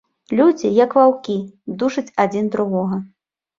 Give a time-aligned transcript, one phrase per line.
[0.37, 1.37] Людзі, як ваўкі,
[1.83, 3.01] душаць адзін другога.